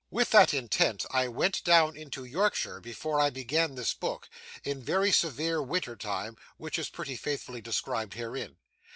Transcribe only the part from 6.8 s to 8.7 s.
pretty faithfully described herein.